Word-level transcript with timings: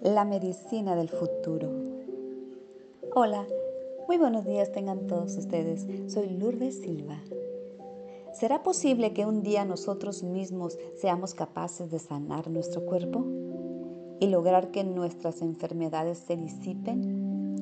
La 0.00 0.24
medicina 0.24 0.94
del 0.94 1.08
futuro. 1.08 1.68
Hola, 3.16 3.44
muy 4.06 4.16
buenos 4.16 4.44
días 4.44 4.70
tengan 4.70 5.08
todos 5.08 5.36
ustedes. 5.36 5.88
Soy 6.12 6.28
Lourdes 6.30 6.80
Silva. 6.80 7.20
¿Será 8.32 8.62
posible 8.62 9.12
que 9.12 9.26
un 9.26 9.42
día 9.42 9.64
nosotros 9.64 10.22
mismos 10.22 10.78
seamos 10.96 11.34
capaces 11.34 11.90
de 11.90 11.98
sanar 11.98 12.48
nuestro 12.48 12.86
cuerpo 12.86 13.24
y 14.20 14.28
lograr 14.28 14.70
que 14.70 14.84
nuestras 14.84 15.42
enfermedades 15.42 16.18
se 16.18 16.36
disipen? 16.36 17.56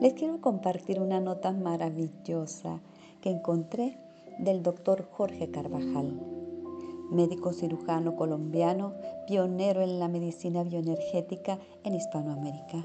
Les 0.00 0.14
quiero 0.14 0.40
compartir 0.40 1.00
una 1.00 1.20
nota 1.20 1.52
maravillosa 1.52 2.80
que 3.20 3.30
encontré 3.30 3.96
del 4.40 4.64
doctor 4.64 5.06
Jorge 5.08 5.52
Carvajal 5.52 6.41
médico 7.12 7.52
cirujano 7.52 8.16
colombiano, 8.16 8.94
pionero 9.26 9.82
en 9.82 9.98
la 9.98 10.08
medicina 10.08 10.64
bioenergética 10.64 11.58
en 11.84 11.94
Hispanoamérica, 11.94 12.82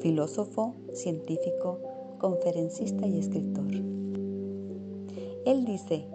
filósofo, 0.00 0.74
científico, 0.94 1.80
conferencista 2.18 3.06
y 3.06 3.18
escritor. 3.18 3.66
Él 5.44 5.64
dice 5.64 6.06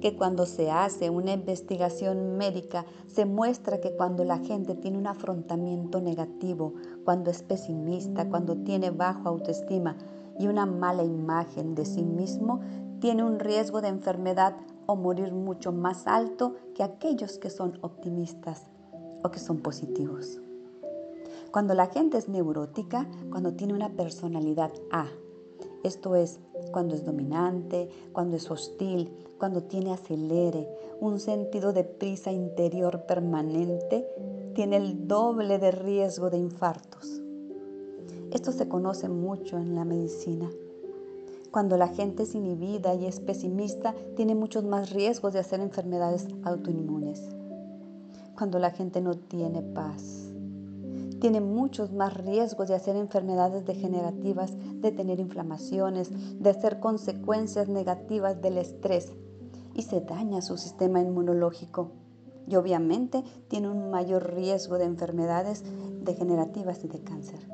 que 0.00 0.16
cuando 0.16 0.46
se 0.46 0.70
hace 0.70 1.10
una 1.10 1.32
investigación 1.32 2.36
médica 2.36 2.84
se 3.06 3.24
muestra 3.24 3.80
que 3.80 3.92
cuando 3.92 4.24
la 4.24 4.38
gente 4.38 4.74
tiene 4.74 4.98
un 4.98 5.06
afrontamiento 5.06 6.00
negativo, 6.00 6.74
cuando 7.04 7.30
es 7.30 7.42
pesimista, 7.42 8.28
cuando 8.28 8.56
tiene 8.56 8.90
bajo 8.90 9.28
autoestima 9.28 9.96
y 10.38 10.48
una 10.48 10.66
mala 10.66 11.04
imagen 11.04 11.74
de 11.74 11.86
sí 11.86 12.02
mismo, 12.02 12.60
tiene 13.00 13.24
un 13.24 13.38
riesgo 13.38 13.80
de 13.80 13.88
enfermedad 13.88 14.56
o 14.86 14.96
morir 14.96 15.32
mucho 15.32 15.72
más 15.72 16.06
alto 16.06 16.54
que 16.74 16.82
aquellos 16.82 17.38
que 17.38 17.50
son 17.50 17.78
optimistas 17.82 18.70
o 19.22 19.30
que 19.30 19.38
son 19.38 19.58
positivos. 19.58 20.40
Cuando 21.50 21.74
la 21.74 21.86
gente 21.86 22.18
es 22.18 22.28
neurótica, 22.28 23.08
cuando 23.30 23.54
tiene 23.54 23.74
una 23.74 23.90
personalidad 23.90 24.72
A, 24.90 25.06
esto 25.84 26.16
es, 26.16 26.40
cuando 26.72 26.94
es 26.94 27.04
dominante, 27.04 27.88
cuando 28.12 28.36
es 28.36 28.50
hostil, 28.50 29.12
cuando 29.38 29.62
tiene 29.62 29.92
acelere, 29.92 30.66
un 31.00 31.20
sentido 31.20 31.72
de 31.72 31.84
prisa 31.84 32.32
interior 32.32 33.04
permanente, 33.06 34.08
tiene 34.54 34.76
el 34.78 35.06
doble 35.06 35.58
de 35.58 35.70
riesgo 35.70 36.30
de 36.30 36.38
infartos. 36.38 37.20
Esto 38.32 38.50
se 38.50 38.66
conoce 38.66 39.08
mucho 39.08 39.58
en 39.58 39.74
la 39.74 39.84
medicina. 39.84 40.50
Cuando 41.54 41.76
la 41.76 41.86
gente 41.86 42.24
es 42.24 42.34
inhibida 42.34 42.96
y 42.96 43.06
es 43.06 43.20
pesimista, 43.20 43.94
tiene 44.16 44.34
muchos 44.34 44.64
más 44.64 44.90
riesgos 44.90 45.34
de 45.34 45.38
hacer 45.38 45.60
enfermedades 45.60 46.26
autoinmunes. 46.42 47.22
Cuando 48.36 48.58
la 48.58 48.72
gente 48.72 49.00
no 49.00 49.14
tiene 49.14 49.62
paz, 49.62 50.32
tiene 51.20 51.40
muchos 51.40 51.92
más 51.92 52.12
riesgos 52.16 52.66
de 52.66 52.74
hacer 52.74 52.96
enfermedades 52.96 53.64
degenerativas, 53.64 54.52
de 54.80 54.90
tener 54.90 55.20
inflamaciones, 55.20 56.10
de 56.42 56.50
hacer 56.50 56.80
consecuencias 56.80 57.68
negativas 57.68 58.42
del 58.42 58.58
estrés 58.58 59.12
y 59.74 59.82
se 59.82 60.00
daña 60.00 60.42
su 60.42 60.56
sistema 60.56 61.00
inmunológico. 61.00 61.92
Y 62.48 62.56
obviamente 62.56 63.22
tiene 63.46 63.68
un 63.68 63.92
mayor 63.92 64.34
riesgo 64.34 64.76
de 64.76 64.86
enfermedades 64.86 65.62
degenerativas 66.02 66.82
y 66.82 66.88
de 66.88 66.98
cáncer. 66.98 67.48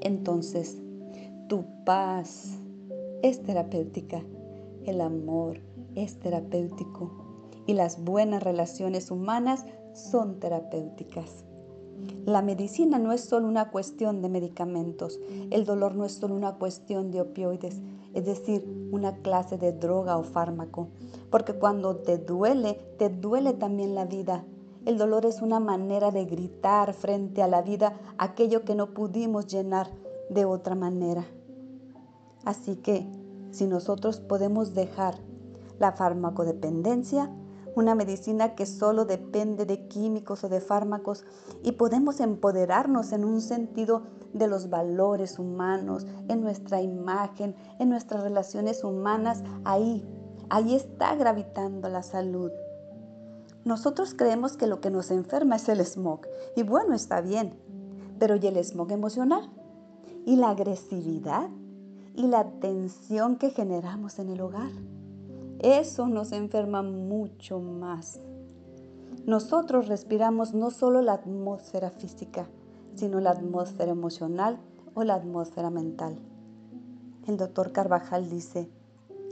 Entonces, 0.00 0.78
tu 1.48 1.64
paz 1.84 2.58
es 3.22 3.42
terapéutica. 3.42 4.22
El 4.84 5.00
amor 5.00 5.60
es 5.94 6.18
terapéutico. 6.18 7.10
Y 7.66 7.74
las 7.74 8.02
buenas 8.02 8.42
relaciones 8.42 9.10
humanas 9.10 9.64
son 9.92 10.38
terapéuticas. 10.40 11.44
La 12.24 12.42
medicina 12.42 12.98
no 12.98 13.12
es 13.12 13.22
solo 13.22 13.48
una 13.48 13.70
cuestión 13.70 14.22
de 14.22 14.28
medicamentos. 14.28 15.18
El 15.50 15.64
dolor 15.64 15.94
no 15.94 16.04
es 16.04 16.12
solo 16.12 16.34
una 16.34 16.56
cuestión 16.56 17.10
de 17.10 17.20
opioides, 17.20 17.80
es 18.14 18.26
decir, 18.26 18.88
una 18.90 19.16
clase 19.18 19.56
de 19.56 19.72
droga 19.72 20.18
o 20.18 20.22
fármaco. 20.22 20.88
Porque 21.30 21.54
cuando 21.54 21.96
te 21.96 22.18
duele, 22.18 22.74
te 22.98 23.08
duele 23.08 23.52
también 23.54 23.94
la 23.94 24.04
vida. 24.04 24.44
El 24.84 24.98
dolor 24.98 25.26
es 25.26 25.42
una 25.42 25.58
manera 25.58 26.10
de 26.10 26.24
gritar 26.24 26.92
frente 26.92 27.42
a 27.42 27.48
la 27.48 27.62
vida 27.62 27.98
aquello 28.18 28.64
que 28.64 28.74
no 28.74 28.94
pudimos 28.94 29.46
llenar 29.46 29.88
de 30.28 30.44
otra 30.44 30.74
manera. 30.74 31.24
Así 32.46 32.76
que 32.76 33.06
si 33.50 33.66
nosotros 33.66 34.20
podemos 34.20 34.72
dejar 34.72 35.16
la 35.78 35.92
farmacodependencia, 35.92 37.30
una 37.74 37.94
medicina 37.94 38.54
que 38.54 38.64
solo 38.64 39.04
depende 39.04 39.66
de 39.66 39.88
químicos 39.88 40.44
o 40.44 40.48
de 40.48 40.60
fármacos 40.60 41.24
y 41.62 41.72
podemos 41.72 42.20
empoderarnos 42.20 43.12
en 43.12 43.24
un 43.24 43.42
sentido 43.42 44.04
de 44.32 44.46
los 44.46 44.70
valores 44.70 45.38
humanos, 45.38 46.06
en 46.28 46.40
nuestra 46.40 46.80
imagen, 46.80 47.56
en 47.80 47.90
nuestras 47.90 48.22
relaciones 48.22 48.84
humanas, 48.84 49.42
ahí, 49.64 50.06
ahí 50.48 50.74
está 50.74 51.16
gravitando 51.16 51.88
la 51.88 52.02
salud. 52.02 52.50
Nosotros 53.64 54.14
creemos 54.14 54.56
que 54.56 54.68
lo 54.68 54.80
que 54.80 54.90
nos 54.90 55.10
enferma 55.10 55.56
es 55.56 55.68
el 55.68 55.84
smog 55.84 56.20
y 56.54 56.62
bueno, 56.62 56.94
está 56.94 57.20
bien, 57.20 57.58
pero 58.20 58.36
¿y 58.36 58.46
el 58.46 58.56
smog 58.64 58.92
emocional? 58.92 59.50
¿Y 60.24 60.36
la 60.36 60.50
agresividad? 60.50 61.50
Y 62.16 62.26
la 62.26 62.50
tensión 62.60 63.36
que 63.36 63.50
generamos 63.50 64.18
en 64.18 64.30
el 64.30 64.40
hogar. 64.40 64.72
Eso 65.58 66.08
nos 66.08 66.32
enferma 66.32 66.82
mucho 66.82 67.60
más. 67.60 68.20
Nosotros 69.26 69.88
respiramos 69.88 70.54
no 70.54 70.70
solo 70.70 71.02
la 71.02 71.14
atmósfera 71.14 71.90
física, 71.90 72.48
sino 72.94 73.20
la 73.20 73.30
atmósfera 73.30 73.92
emocional 73.92 74.58
o 74.94 75.04
la 75.04 75.14
atmósfera 75.14 75.70
mental. 75.70 76.18
El 77.26 77.36
doctor 77.36 77.72
Carvajal 77.72 78.30
dice, 78.30 78.70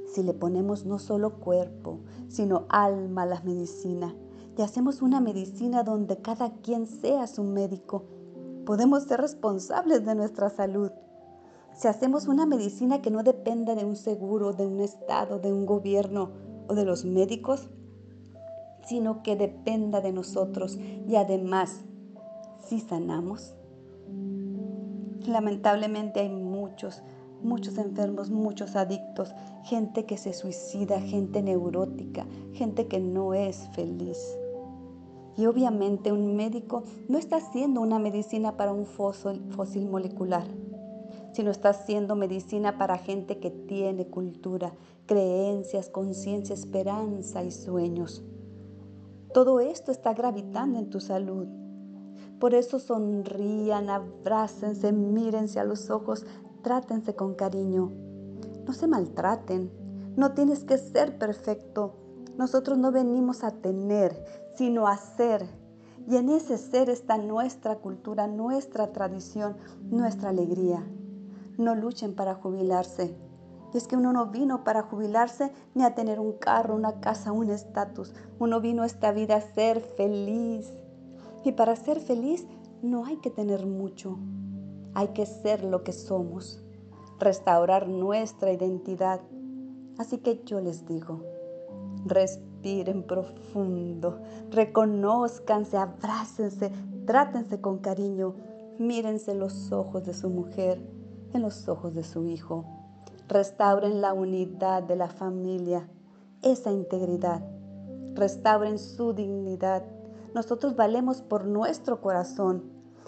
si 0.07 0.23
le 0.23 0.35
ponemos 0.35 0.85
no 0.85 0.99
solo 0.99 1.41
cuerpo, 1.41 2.01
sino 2.29 2.67
alma 2.69 3.23
a 3.23 3.27
la 3.27 3.41
medicina, 3.41 4.15
y 4.57 4.63
hacemos 4.63 5.03
una 5.03 5.21
medicina 5.21 5.83
donde 5.83 6.19
cada 6.19 6.53
quien 6.57 6.87
sea 6.87 7.27
su 7.27 7.43
médico, 7.43 8.05
podemos 8.65 9.05
ser 9.05 9.21
responsables 9.21 10.05
de 10.05 10.15
nuestra 10.15 10.51
salud 10.51 10.91
si 11.75 11.89
hacemos 11.89 12.29
una 12.29 12.47
medicina 12.47 13.03
que 13.03 13.11
no 13.11 13.23
dependa 13.23 13.75
de 13.75 13.85
un 13.85 13.97
seguro, 13.97 14.53
de 14.53 14.67
un 14.67 14.81
Estado, 14.81 15.41
de 15.41 15.53
un 15.53 15.67
gobierno 15.67 16.31
o 16.69 16.75
de 16.75 16.85
los 16.85 17.05
médicos, 17.05 17.69
sino 18.87 19.23
que 19.23 19.37
dependa 19.37 20.01
de 20.01 20.13
nosotros 20.13 20.79
y 21.09 21.17
además, 21.17 21.85
si 22.61 22.81
sanamos. 22.81 23.55
Lamentablemente 25.27 26.21
hay 26.21 26.29
muchos, 26.29 27.03
muchos 27.43 27.77
enfermos, 27.79 28.31
muchos 28.31 28.77
adictos, 28.77 29.35
gente 29.65 30.05
que 30.05 30.17
se 30.17 30.33
suicida, 30.33 31.01
gente 31.01 31.43
neurótica, 31.43 32.27
gente 32.53 32.87
que 32.87 33.01
no 33.01 33.35
es 33.35 33.69
feliz. 33.73 34.19
Y 35.37 35.47
obviamente 35.47 36.13
un 36.13 36.37
médico 36.37 36.85
no 37.09 37.19
está 37.19 37.37
haciendo 37.37 37.81
una 37.81 37.99
medicina 37.99 38.57
para 38.57 38.73
un 38.73 38.87
fósil, 38.87 39.89
molecular 39.91 40.45
sino 41.35 41.51
está 41.51 41.71
haciendo 41.71 42.15
medicina 42.15 42.79
para 42.79 42.97
gente 42.97 43.41
que 43.41 43.51
tiene 43.51 44.07
cultura, 44.07 44.73
creencias, 45.07 45.89
conciencia, 45.89 46.55
esperanza 46.55 47.43
y 47.43 47.51
sueños. 47.51 48.23
Todo 49.33 49.59
esto 49.59 49.91
está 49.91 50.15
gravitando 50.15 50.79
en 50.79 50.91
tu 50.91 51.01
salud. 51.01 51.49
Por 52.39 52.55
eso 52.55 52.79
sonrían, 52.79 53.91
abrácense, 53.91 54.93
mírense 54.93 55.59
a 55.59 55.65
los 55.65 55.91
ojos, 55.91 56.25
trátense 56.63 57.17
con 57.17 57.35
cariño. 57.35 57.91
No 58.65 58.73
se 58.73 58.87
maltraten. 58.87 59.73
No 60.17 60.35
tienes 60.35 60.63
que 60.63 60.79
ser 60.79 61.19
perfecto. 61.19 61.97
Nosotros 62.39 62.79
no 62.79 62.93
venimos 62.93 63.43
a 63.43 63.51
tener, 63.51 64.25
sino 64.55 64.87
a 64.87 64.97
ser. 64.97 65.45
Y 66.07 66.17
en 66.17 66.29
ese 66.29 66.59
ser 66.59 66.91
está 66.91 67.19
nuestra 67.19 67.77
cultura, 67.77 68.29
nuestra 68.29 68.93
tradición, 68.93 69.57
nuestra 69.91 70.29
alegría 70.29 70.87
no 71.59 71.75
luchen 71.75 72.15
para 72.15 72.35
jubilarse. 72.35 73.17
Y 73.73 73.77
es 73.77 73.89
que 73.89 73.97
uno 73.97 74.13
no 74.13 74.27
vino 74.27 74.63
para 74.63 74.83
jubilarse 74.83 75.51
ni 75.75 75.83
a 75.83 75.95
tener 75.95 76.21
un 76.21 76.33
carro, 76.33 76.77
una 76.77 77.01
casa, 77.01 77.33
un 77.33 77.51
estatus. 77.51 78.15
Uno 78.39 78.61
vino 78.61 78.83
a 78.83 78.87
esta 78.87 79.11
vida 79.11 79.37
a 79.37 79.41
ser 79.41 79.81
feliz. 79.81 80.73
Y 81.45 81.53
para 81.53 81.75
ser 81.75 81.99
feliz 81.99 82.47
no 82.83 83.05
hay 83.05 83.17
que 83.17 83.31
tener 83.31 83.67
mucho. 83.67 84.17
Hay 84.95 85.09
que 85.09 85.27
ser 85.27 85.65
lo 85.65 85.83
que 85.83 85.93
somos. 85.93 86.63
Restaurar 87.19 87.89
nuestra 87.89 88.53
identidad. 88.53 89.21
Así 89.99 90.19
que 90.19 90.43
yo 90.45 90.61
les 90.61 90.87
digo, 90.87 91.23
respiren 92.05 93.03
profundo, 93.05 94.21
reconózcanse, 94.51 95.77
abrácense, 95.77 96.71
trátense 97.07 97.61
con 97.61 97.79
cariño, 97.79 98.35
mírense 98.79 99.35
los 99.35 99.73
ojos 99.73 100.05
de 100.05 100.15
su 100.15 100.31
mujer 100.31 100.81
en 101.35 101.43
los 101.43 101.69
ojos 101.69 101.95
de 101.95 102.03
su 102.03 102.27
Hijo. 102.27 102.65
Restauren 103.29 104.01
la 104.01 104.13
unidad 104.13 104.83
de 104.83 104.97
la 104.97 105.09
familia, 105.09 105.89
esa 106.43 106.71
integridad. 106.73 107.43
restauren 108.15 108.79
su 108.79 109.13
dignidad. 109.13 109.83
Nosotros 110.35 110.77
valemos 110.77 111.21
por 111.21 111.47
nuestro 111.47 112.01
corazón. 112.01 112.63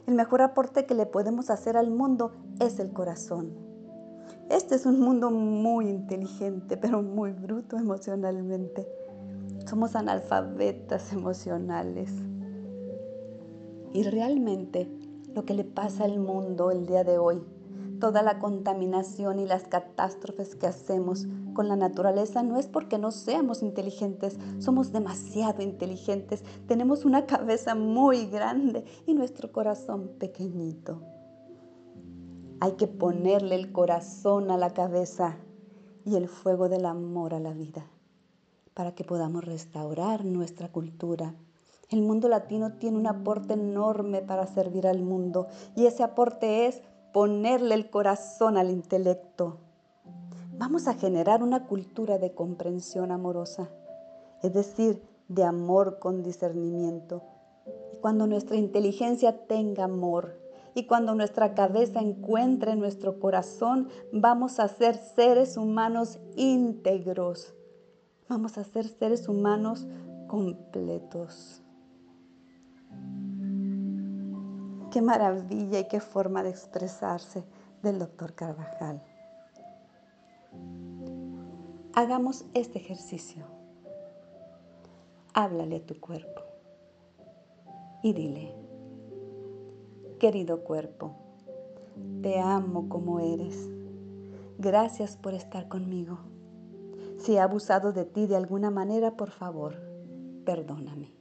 El 0.06 0.14
mejor 0.14 0.42
aporte 0.42 0.84
que 0.84 0.94
le 0.94 1.06
podemos 1.06 1.48
hacer 1.48 1.76
al 1.76 1.90
mundo 1.90 2.32
es 2.58 2.80
el 2.80 2.92
corazón. 2.92 3.52
Este 4.50 4.74
es 4.74 4.86
un 4.86 5.00
mundo 5.00 5.30
muy 5.30 5.88
inteligente, 5.88 6.76
pero 6.76 7.02
muy 7.02 7.32
bruto 7.32 7.76
emocionalmente. 7.76 8.88
Somos 9.64 9.94
analfabetas 9.96 11.12
emocionales. 11.12 12.12
Y 13.92 14.02
realmente 14.04 14.88
lo 15.34 15.44
que 15.44 15.54
le 15.54 15.64
pasa 15.64 16.04
al 16.04 16.18
mundo 16.18 16.70
el 16.70 16.86
día 16.86 17.04
de 17.04 17.18
hoy, 17.18 17.42
toda 17.98 18.22
la 18.22 18.38
contaminación 18.38 19.38
y 19.38 19.46
las 19.46 19.64
catástrofes 19.64 20.54
que 20.54 20.66
hacemos 20.66 21.26
con 21.54 21.68
la 21.68 21.76
naturaleza 21.76 22.42
no 22.42 22.58
es 22.58 22.66
porque 22.66 22.98
no 22.98 23.10
seamos 23.10 23.62
inteligentes, 23.62 24.36
somos 24.58 24.92
demasiado 24.92 25.62
inteligentes, 25.62 26.44
tenemos 26.66 27.04
una 27.04 27.26
cabeza 27.26 27.74
muy 27.74 28.26
grande 28.26 28.84
y 29.06 29.14
nuestro 29.14 29.52
corazón 29.52 30.10
pequeñito. 30.18 31.02
Hay 32.60 32.72
que 32.72 32.86
ponerle 32.86 33.54
el 33.54 33.72
corazón 33.72 34.50
a 34.50 34.56
la 34.56 34.72
cabeza 34.72 35.36
y 36.04 36.16
el 36.16 36.28
fuego 36.28 36.68
del 36.68 36.86
amor 36.86 37.34
a 37.34 37.40
la 37.40 37.52
vida 37.52 37.86
para 38.76 38.94
que 38.94 39.04
podamos 39.04 39.44
restaurar 39.44 40.24
nuestra 40.26 40.70
cultura. 40.70 41.34
El 41.88 42.02
mundo 42.02 42.28
latino 42.28 42.74
tiene 42.74 42.98
un 42.98 43.06
aporte 43.06 43.54
enorme 43.54 44.20
para 44.20 44.46
servir 44.46 44.86
al 44.86 45.00
mundo 45.00 45.46
y 45.74 45.86
ese 45.86 46.02
aporte 46.02 46.66
es 46.66 46.82
ponerle 47.16 47.74
el 47.74 47.88
corazón 47.88 48.58
al 48.58 48.68
intelecto. 48.68 49.56
Vamos 50.58 50.86
a 50.86 50.92
generar 50.92 51.42
una 51.42 51.66
cultura 51.66 52.18
de 52.18 52.34
comprensión 52.34 53.10
amorosa, 53.10 53.70
es 54.42 54.52
decir, 54.52 55.02
de 55.26 55.42
amor 55.42 55.98
con 55.98 56.22
discernimiento. 56.22 57.22
Cuando 58.02 58.26
nuestra 58.26 58.56
inteligencia 58.56 59.46
tenga 59.46 59.84
amor 59.84 60.38
y 60.74 60.84
cuando 60.84 61.14
nuestra 61.14 61.54
cabeza 61.54 62.00
encuentre 62.00 62.76
nuestro 62.76 63.18
corazón, 63.18 63.88
vamos 64.12 64.60
a 64.60 64.68
ser 64.68 64.98
seres 64.98 65.56
humanos 65.56 66.18
íntegros 66.36 67.54
Vamos 68.28 68.58
a 68.58 68.64
ser 68.64 68.86
seres 68.86 69.26
humanos 69.26 69.86
completos. 70.26 71.62
Qué 74.96 75.02
maravilla 75.02 75.78
y 75.78 75.88
qué 75.88 76.00
forma 76.00 76.42
de 76.42 76.48
expresarse 76.48 77.44
del 77.82 77.98
doctor 77.98 78.32
Carvajal. 78.32 79.02
Hagamos 81.92 82.46
este 82.54 82.78
ejercicio. 82.78 83.44
Háblale 85.34 85.76
a 85.76 85.84
tu 85.84 86.00
cuerpo 86.00 86.40
y 88.02 88.14
dile, 88.14 88.54
querido 90.18 90.64
cuerpo, 90.64 91.14
te 92.22 92.40
amo 92.40 92.88
como 92.88 93.20
eres. 93.20 93.68
Gracias 94.56 95.18
por 95.18 95.34
estar 95.34 95.68
conmigo. 95.68 96.20
Si 97.18 97.34
he 97.34 97.40
abusado 97.40 97.92
de 97.92 98.06
ti 98.06 98.26
de 98.26 98.36
alguna 98.36 98.70
manera, 98.70 99.14
por 99.14 99.30
favor, 99.30 99.76
perdóname. 100.46 101.15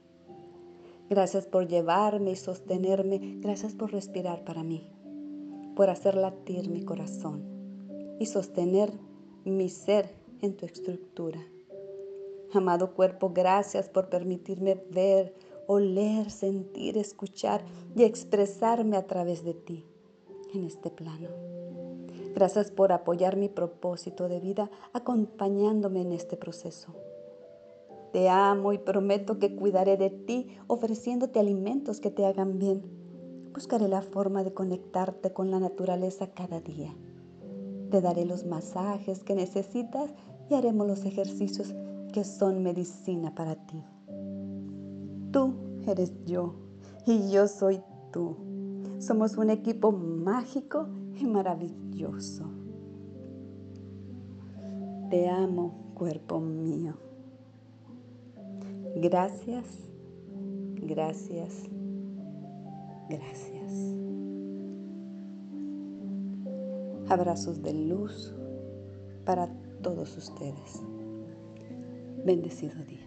Gracias 1.08 1.46
por 1.46 1.68
llevarme 1.68 2.32
y 2.32 2.36
sostenerme. 2.36 3.38
Gracias 3.40 3.74
por 3.74 3.92
respirar 3.92 4.44
para 4.44 4.62
mí, 4.62 4.88
por 5.76 5.88
hacer 5.90 6.16
latir 6.16 6.68
mi 6.68 6.82
corazón 6.82 7.44
y 8.18 8.26
sostener 8.26 8.92
mi 9.44 9.68
ser 9.68 10.10
en 10.40 10.56
tu 10.56 10.66
estructura. 10.66 11.40
Amado 12.52 12.94
cuerpo, 12.94 13.30
gracias 13.34 13.88
por 13.88 14.08
permitirme 14.08 14.82
ver, 14.90 15.34
oler, 15.66 16.30
sentir, 16.30 16.96
escuchar 16.98 17.62
y 17.94 18.04
expresarme 18.04 18.96
a 18.96 19.06
través 19.06 19.44
de 19.44 19.54
ti 19.54 19.84
en 20.54 20.64
este 20.64 20.90
plano. 20.90 21.28
Gracias 22.34 22.70
por 22.70 22.92
apoyar 22.92 23.36
mi 23.36 23.48
propósito 23.48 24.28
de 24.28 24.40
vida 24.40 24.70
acompañándome 24.92 26.02
en 26.02 26.12
este 26.12 26.36
proceso. 26.36 26.94
Te 28.16 28.30
amo 28.30 28.72
y 28.72 28.78
prometo 28.78 29.38
que 29.38 29.54
cuidaré 29.54 29.98
de 29.98 30.08
ti 30.08 30.48
ofreciéndote 30.68 31.38
alimentos 31.38 32.00
que 32.00 32.10
te 32.10 32.24
hagan 32.24 32.58
bien. 32.58 32.80
Buscaré 33.52 33.88
la 33.88 34.00
forma 34.00 34.42
de 34.42 34.54
conectarte 34.54 35.34
con 35.34 35.50
la 35.50 35.60
naturaleza 35.60 36.28
cada 36.28 36.62
día. 36.62 36.96
Te 37.90 38.00
daré 38.00 38.24
los 38.24 38.46
masajes 38.46 39.22
que 39.22 39.34
necesitas 39.34 40.14
y 40.48 40.54
haremos 40.54 40.86
los 40.86 41.04
ejercicios 41.04 41.74
que 42.14 42.24
son 42.24 42.62
medicina 42.62 43.34
para 43.34 43.54
ti. 43.66 43.84
Tú 45.30 45.52
eres 45.86 46.14
yo 46.24 46.54
y 47.04 47.30
yo 47.30 47.46
soy 47.46 47.82
tú. 48.12 48.34
Somos 48.98 49.36
un 49.36 49.50
equipo 49.50 49.92
mágico 49.92 50.88
y 51.20 51.26
maravilloso. 51.26 52.46
Te 55.10 55.28
amo, 55.28 55.92
cuerpo 55.92 56.40
mío. 56.40 57.05
Gracias, 58.98 59.66
gracias, 60.80 61.64
gracias. 63.10 63.94
Abrazos 67.06 67.62
de 67.62 67.74
luz 67.74 68.34
para 69.26 69.48
todos 69.82 70.16
ustedes. 70.16 70.82
Bendecido 72.24 72.82
día. 72.86 73.05